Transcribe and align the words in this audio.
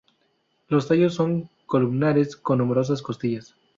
Los 0.67 0.87
tallos 0.87 1.13
son 1.13 1.47
columnares 1.67 2.35
con 2.35 2.57
numerosas 2.57 3.03
costillas. 3.03 3.53